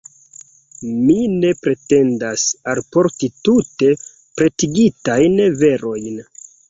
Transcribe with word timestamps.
Mi 1.09 1.17
ne 1.33 1.51
pretendas 1.65 2.45
alporti 2.73 3.29
tute 3.49 3.91
pretigitajn 4.41 5.37
verojn. 5.61 6.23